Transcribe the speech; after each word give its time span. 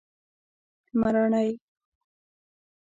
مراڼی 0.99 1.47